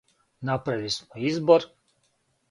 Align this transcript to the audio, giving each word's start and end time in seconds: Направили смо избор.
Направили 0.49 0.89
смо 0.95 1.13
избор. 1.31 1.61